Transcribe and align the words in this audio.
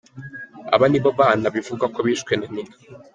Aba 0.75 0.85
nibo 0.89 1.09
bana 1.19 1.47
bivugwa 1.55 1.85
ko 1.93 1.99
bishwe 2.05 2.33
na 2.39 2.47
nyina. 2.53 2.73